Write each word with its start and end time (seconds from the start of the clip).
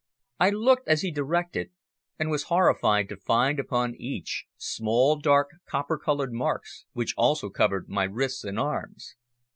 I 0.39 0.49
looked 0.49 0.87
as 0.87 1.01
he 1.03 1.11
directed 1.11 1.69
and 2.17 2.31
was 2.31 2.45
horrified 2.45 3.07
to 3.09 3.15
find 3.17 3.59
upon 3.59 3.93
each 3.93 4.45
small, 4.57 5.15
dark, 5.19 5.49
copper 5.67 5.99
coloured 5.99 6.33
marks, 6.33 6.87
which 6.93 7.13
also 7.15 7.51
covered 7.51 7.87
my 7.87 8.05
wrists 8.05 8.43
and 8.43 8.57
arms. 8.59 9.13